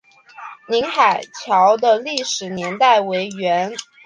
[0.67, 3.71] 宁海桥的历史年代为元。